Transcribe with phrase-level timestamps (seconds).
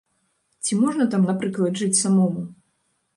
[0.67, 2.41] Ці можна там, напрыклад, жыць самому?